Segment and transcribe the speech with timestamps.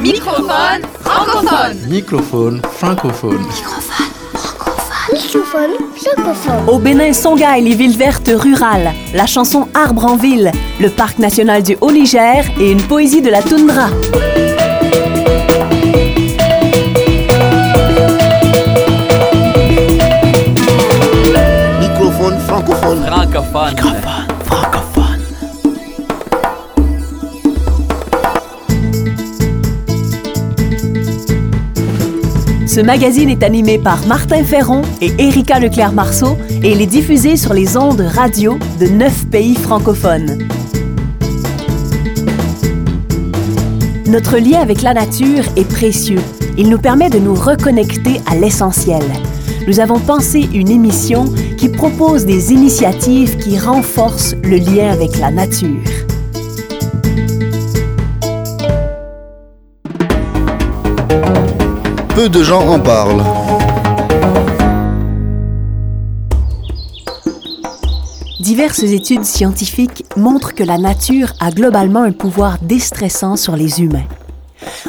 [0.00, 1.76] Microphone francophone.
[1.88, 3.46] Microphone francophone.
[5.12, 6.68] Microphone francophone.
[6.68, 11.62] Au Bénin, Songhai, les villes vertes rurales, la chanson Arbre en ville, le parc national
[11.62, 13.88] du Haut-Niger et une poésie de la toundra.
[21.78, 23.04] Microphone francophone.
[23.04, 23.76] Francophone.
[23.76, 23.99] francophone.
[32.80, 37.52] Ce magazine est animé par Martin Ferron et Erika Leclerc-Marceau et il est diffusé sur
[37.52, 40.48] les ondes radio de neuf pays francophones.
[44.06, 46.22] Notre lien avec la nature est précieux.
[46.56, 49.02] Il nous permet de nous reconnecter à l'essentiel.
[49.66, 51.26] Nous avons pensé une émission
[51.58, 56.09] qui propose des initiatives qui renforcent le lien avec la nature.
[62.20, 63.24] Peu de gens en parlent.
[68.40, 74.04] Diverses études scientifiques montrent que la nature a globalement un pouvoir déstressant sur les humains.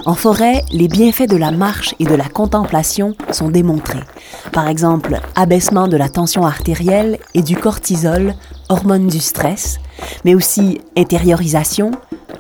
[0.05, 4.03] En forêt, les bienfaits de la marche et de la contemplation sont démontrés.
[4.51, 8.35] Par exemple, abaissement de la tension artérielle et du cortisol,
[8.67, 9.79] hormone du stress,
[10.25, 11.91] mais aussi intériorisation,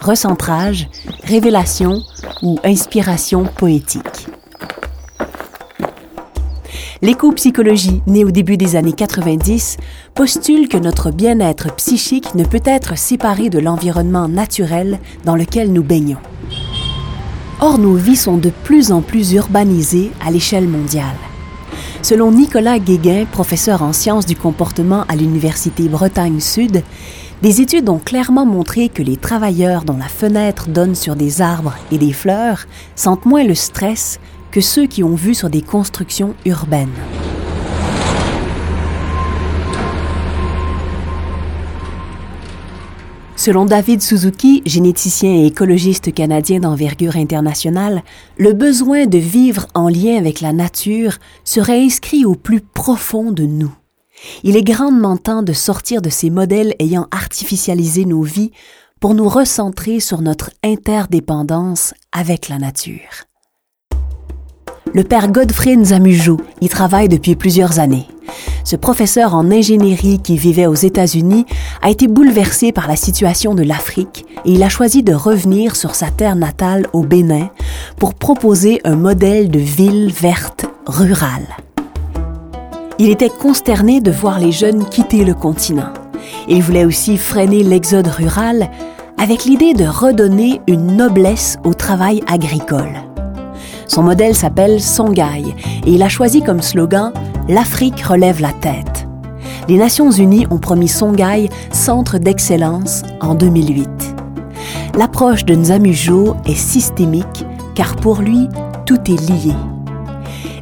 [0.01, 0.89] recentrage,
[1.23, 2.01] révélation
[2.41, 4.27] ou inspiration poétique.
[7.03, 9.77] L'éco-psychologie, née au début des années 90,
[10.13, 15.81] postule que notre bien-être psychique ne peut être séparé de l'environnement naturel dans lequel nous
[15.81, 16.19] baignons.
[17.59, 21.17] Or, nos vies sont de plus en plus urbanisées à l'échelle mondiale.
[22.03, 26.83] Selon Nicolas Guéguin, professeur en sciences du comportement à l'Université Bretagne Sud,
[27.41, 31.73] des études ont clairement montré que les travailleurs dont la fenêtre donne sur des arbres
[31.91, 32.65] et des fleurs
[32.95, 34.19] sentent moins le stress
[34.51, 36.89] que ceux qui ont vu sur des constructions urbaines.
[43.43, 48.03] Selon David Suzuki, généticien et écologiste canadien d'envergure internationale,
[48.37, 53.45] le besoin de vivre en lien avec la nature serait inscrit au plus profond de
[53.45, 53.73] nous.
[54.43, 58.51] Il est grandement temps de sortir de ces modèles ayant artificialisé nos vies
[58.99, 63.30] pour nous recentrer sur notre interdépendance avec la nature.
[64.93, 68.07] Le père Godfrey Nzamujo y travaille depuis plusieurs années.
[68.65, 71.45] Ce professeur en ingénierie qui vivait aux États-Unis
[71.81, 75.95] a été bouleversé par la situation de l'Afrique et il a choisi de revenir sur
[75.95, 77.49] sa terre natale au Bénin
[77.97, 81.47] pour proposer un modèle de ville verte rurale.
[82.99, 85.93] Il était consterné de voir les jeunes quitter le continent.
[86.49, 88.69] Il voulait aussi freiner l'exode rural
[89.17, 93.10] avec l'idée de redonner une noblesse au travail agricole.
[93.91, 95.53] Son modèle s'appelle Songhai
[95.85, 97.11] et il a choisi comme slogan
[97.49, 99.05] L'Afrique relève la tête.
[99.67, 103.89] Les Nations Unies ont promis Songhai centre d'excellence en 2008.
[104.97, 108.47] L'approche de Nzamujo est systémique car pour lui,
[108.85, 109.53] tout est lié.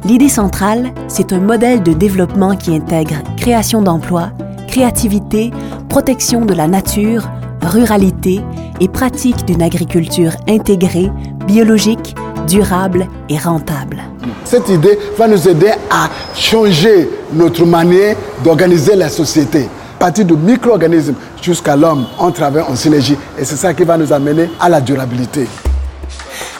[0.04, 4.32] L'idée centrale, c'est un modèle de développement qui intègre création d'emplois,
[4.66, 5.52] créativité,
[5.88, 7.30] protection de la nature,
[7.62, 8.40] ruralité
[8.80, 11.12] et pratique d'une agriculture intégrée,
[11.46, 12.16] biologique,
[12.50, 14.02] durable et rentable.
[14.44, 19.68] Cette idée va nous aider à changer notre manière d'organiser la société.
[19.96, 23.96] À partir de micro-organismes jusqu'à l'homme, on travaille en synergie et c'est ça qui va
[23.96, 25.46] nous amener à la durabilité.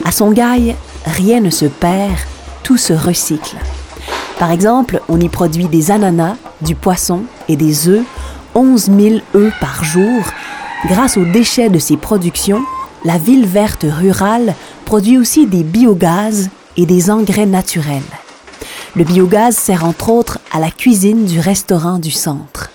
[0.04, 2.14] À Songhai, rien ne se perd,
[2.62, 3.56] tout se recycle.
[4.38, 8.04] Par exemple, on y produit des ananas, du poisson et des œufs,
[8.54, 10.22] 11 000 œufs par jour.
[10.88, 12.62] Grâce aux déchets de ces productions,
[13.04, 14.54] la ville verte rurale
[14.90, 18.02] produit aussi des biogaz et des engrais naturels.
[18.96, 22.72] Le biogaz sert entre autres à la cuisine du restaurant du centre.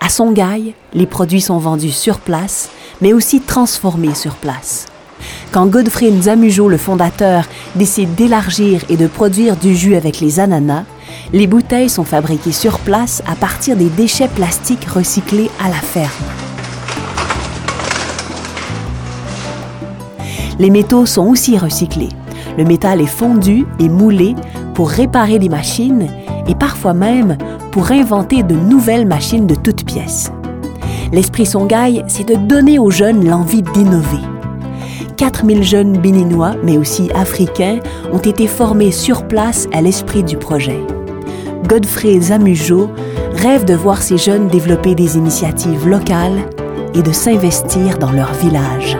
[0.00, 2.70] À Songhai, les produits sont vendus sur place,
[3.02, 4.86] mais aussi transformés sur place.
[5.52, 10.84] Quand Godfrey Nzamujo, le fondateur, décide d'élargir et de produire du jus avec les ananas,
[11.34, 16.33] les bouteilles sont fabriquées sur place à partir des déchets plastiques recyclés à la ferme.
[20.58, 22.10] Les métaux sont aussi recyclés.
[22.56, 24.34] Le métal est fondu et moulé
[24.74, 26.08] pour réparer les machines
[26.46, 27.36] et parfois même
[27.72, 30.30] pour inventer de nouvelles machines de toutes pièces.
[31.12, 34.20] L'esprit Songhai, c'est de donner aux jeunes l'envie d'innover.
[35.16, 37.78] 4000 jeunes béninois, mais aussi africains,
[38.12, 40.80] ont été formés sur place à l'esprit du projet.
[41.68, 42.90] Godfrey Zamujo
[43.36, 46.38] rêve de voir ces jeunes développer des initiatives locales
[46.94, 48.98] et de s'investir dans leur village.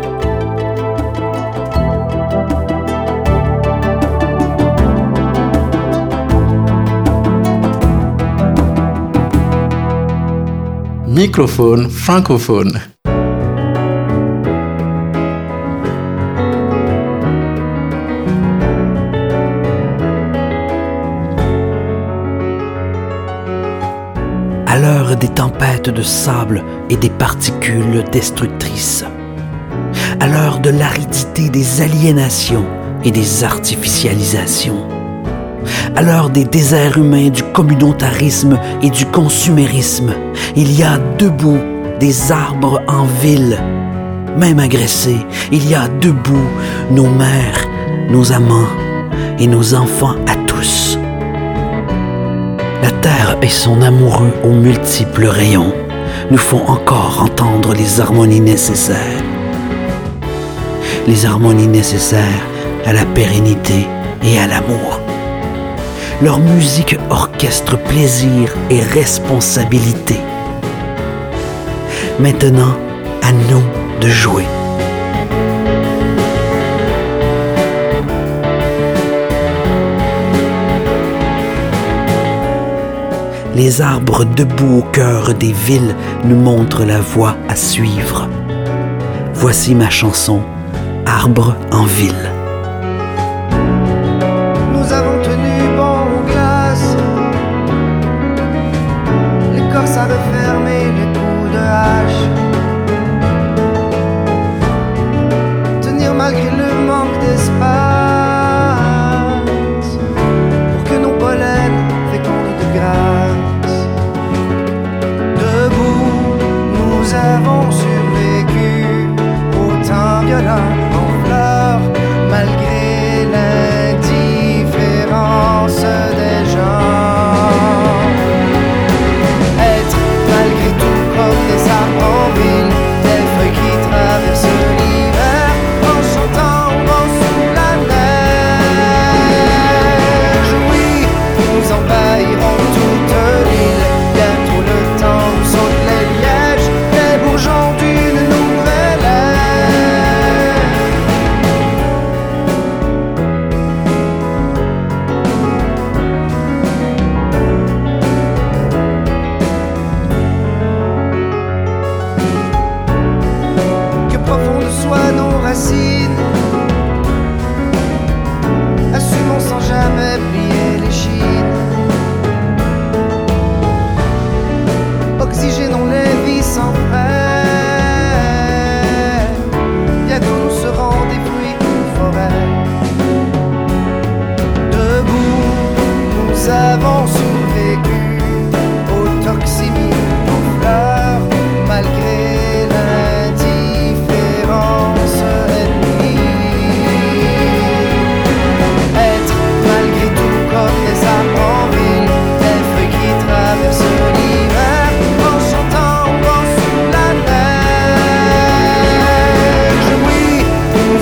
[11.17, 12.81] Microphone francophone.
[24.67, 29.05] À l'heure des tempêtes de sable et des particules destructrices,
[30.19, 32.67] à l'heure de l'aridité des aliénations
[33.05, 35.04] et des artificialisations,
[35.97, 40.15] à l'heure des déserts humains, du communautarisme et du consumérisme,
[40.57, 41.61] il y a debout
[42.01, 43.59] des arbres en ville,
[44.37, 45.19] même agressés,
[45.53, 46.49] il y a debout
[46.91, 47.69] nos mères,
[48.11, 48.69] nos amants
[49.39, 50.99] et nos enfants à tous.
[52.83, 55.73] La terre et son amoureux aux multiples rayons
[56.31, 59.23] nous font encore entendre les harmonies nécessaires.
[61.07, 62.47] Les harmonies nécessaires
[62.87, 63.87] à la pérennité
[64.23, 65.04] et à l'amour.
[66.23, 70.17] Leur musique orchestre plaisir et responsabilité.
[72.21, 72.77] Maintenant,
[73.23, 73.63] à nous
[74.01, 74.45] de jouer.
[83.57, 85.95] Les arbres debout au cœur des villes
[86.25, 88.29] nous montrent la voie à suivre.
[89.35, 90.41] Voici ma chanson,
[91.07, 92.34] Arbre en ville.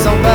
[0.03, 0.32] são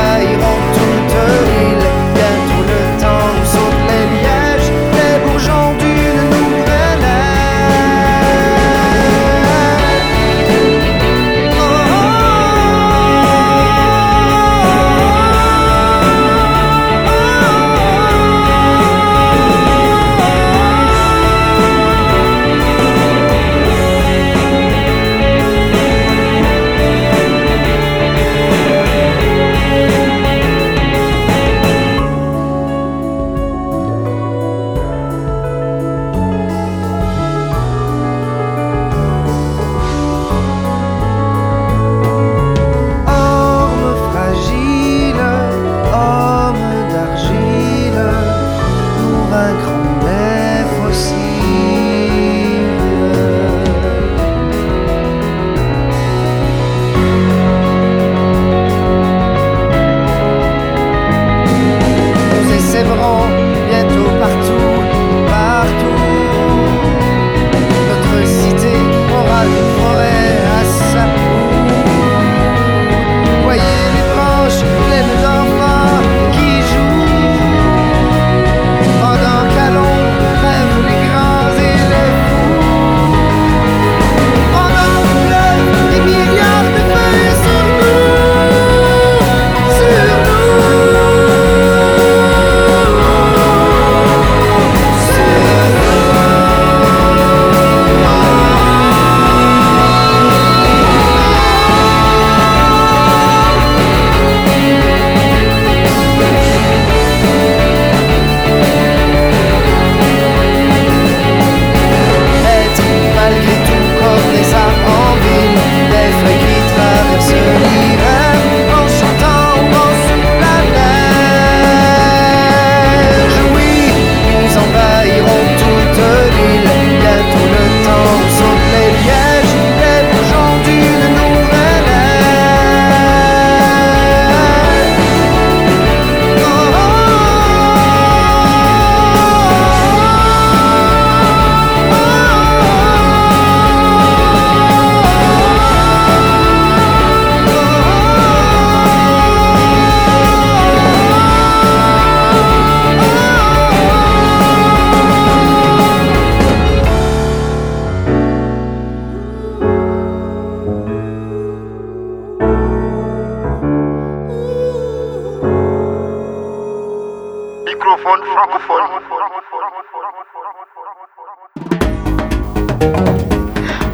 [167.88, 168.82] Microphone francophone.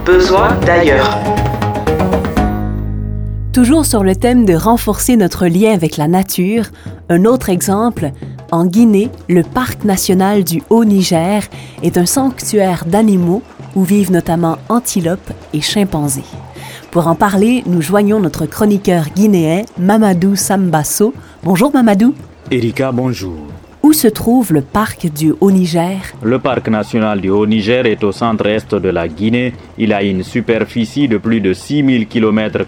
[0.04, 1.16] Besoin d'ailleurs.
[3.52, 6.64] Toujours sur le thème de renforcer notre lien avec la nature,
[7.08, 8.10] un autre exemple,
[8.50, 11.44] en Guinée, le parc national du Haut-Niger
[11.84, 13.42] est un sanctuaire d'animaux
[13.76, 16.24] où vivent notamment antilopes et chimpanzés.
[16.90, 21.14] Pour en parler, nous joignons notre chroniqueur guinéen, Mamadou Sambasso.
[21.44, 22.12] Bonjour Mamadou.
[22.50, 23.38] Erika, bonjour.
[23.84, 26.00] Où se trouve le parc du Haut-Niger?
[26.22, 29.52] Le parc national du Haut-Niger est au centre-est de la Guinée.
[29.76, 32.60] Il a une superficie de plus de 6000 km,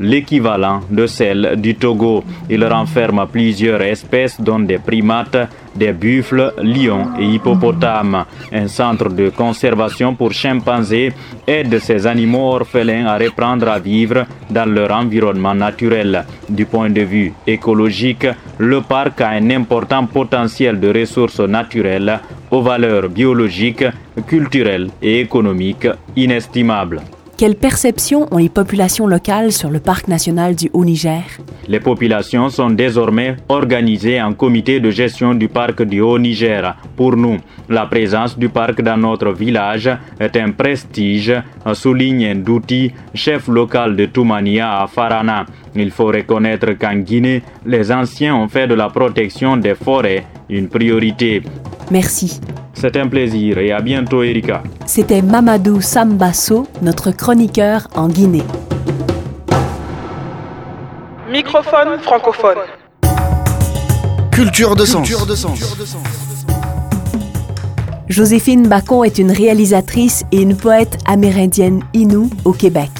[0.00, 2.24] l'équivalent de celle du Togo.
[2.50, 8.24] Il renferme plusieurs espèces, dont des primates, des buffles, lions et hippopotames.
[8.52, 11.12] Un centre de conservation pour chimpanzés
[11.46, 16.24] aide ces animaux orphelins à reprendre à vivre dans leur environnement naturel.
[16.48, 18.26] Du point de vue écologique,
[18.58, 23.84] le parc a un important potentiel de ressources naturelles aux valeurs biologiques,
[24.26, 27.00] culturelles et économiques inestimables.
[27.42, 31.24] Quelle perception ont les populations locales sur le parc national du Haut-Niger?
[31.66, 36.76] Les populations sont désormais organisées en comité de gestion du parc du Haut-Niger.
[36.94, 41.34] Pour nous, la présence du parc dans notre village est un prestige,
[41.72, 45.44] souligne Douti, chef local de Toumania à Farana.
[45.74, 50.68] Il faut reconnaître qu'en Guinée, les anciens ont fait de la protection des forêts une
[50.68, 51.42] priorité.
[51.90, 52.40] Merci.
[52.82, 54.60] C'est un plaisir et à bientôt Erika.
[54.86, 58.42] C'était Mamadou Sambasso, notre chroniqueur en Guinée.
[61.30, 62.58] Microphone francophone.
[64.32, 65.08] Culture de sens.
[68.08, 72.90] Joséphine Bacon est une réalisatrice et une poète amérindienne Innu au Québec.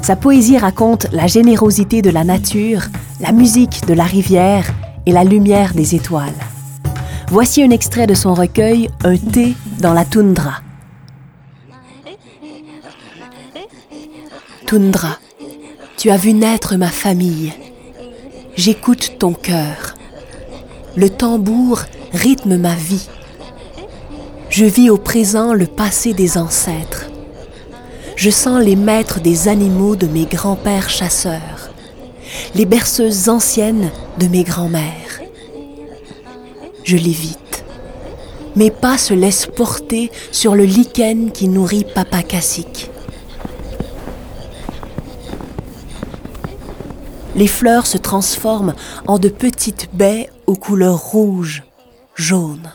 [0.00, 2.84] Sa poésie raconte la générosité de la nature,
[3.20, 4.64] la musique de la rivière
[5.04, 6.32] et la lumière des étoiles.
[7.28, 10.60] Voici un extrait de son recueil Un thé dans la toundra.
[14.66, 15.18] Toundra,
[15.96, 17.52] tu as vu naître ma famille.
[18.54, 19.96] J'écoute ton cœur.
[20.94, 23.08] Le tambour rythme ma vie.
[24.48, 27.06] Je vis au présent le passé des ancêtres.
[28.14, 31.70] Je sens les maîtres des animaux de mes grands-pères chasseurs,
[32.54, 35.05] les berceuses anciennes de mes grands-mères.
[36.86, 37.64] Je l'évite.
[38.54, 42.92] Mes pas se laissent porter sur le lichen qui nourrit Papa Cassique.
[47.34, 48.76] Les fleurs se transforment
[49.08, 51.64] en de petites baies aux couleurs rouges,
[52.14, 52.70] jaunes.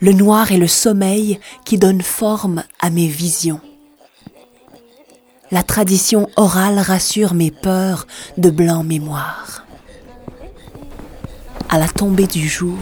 [0.00, 3.62] Le noir est le sommeil qui donne forme à mes visions.
[5.50, 8.06] La tradition orale rassure mes peurs
[8.36, 9.64] de blanc mémoire.
[11.70, 12.78] À la tombée du jour,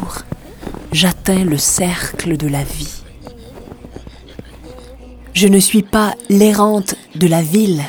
[0.93, 3.03] j'atteins le cercle de la vie.
[5.35, 7.83] Je ne suis pas l'errante de la ville,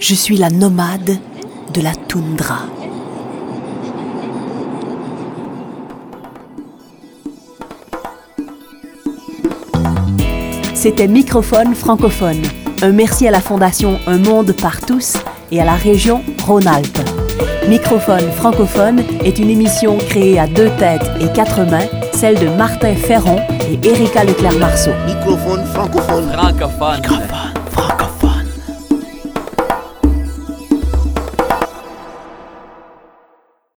[0.00, 1.16] je suis la nomade
[1.72, 2.62] de la toundra.
[10.74, 12.42] C'était Microphone francophone.
[12.82, 15.14] Un merci à la Fondation Un Monde par tous
[15.52, 17.13] et à la région Rhône-Alpes.
[17.68, 22.94] Microphone francophone est une émission créée à deux têtes et quatre mains, celle de Martin
[22.94, 23.38] Ferron
[23.70, 24.90] et Erika Leclerc-Marceau.
[25.06, 26.30] Microphone francophone.
[26.32, 27.53] Francophone.